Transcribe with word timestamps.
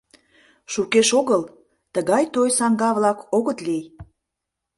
Шукеш 0.73 1.09
огыл, 1.19 1.41
тыгай 1.93 2.23
той 2.33 2.49
саҥга-влак 2.57 3.19
огыт 3.37 3.59
лий. 3.67 3.83